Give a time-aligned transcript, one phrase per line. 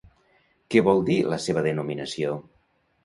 [0.75, 2.33] Què vol dir la seva denominació?